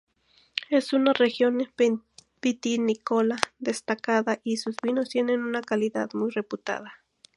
[0.71, 1.67] Es una región
[2.41, 6.91] vitivinícola destacada y sus vinos tienen una calidad muy reputada.